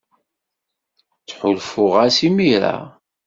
Ttḥulfuɣ-as 1.19 2.17
imir-a. 2.27 2.77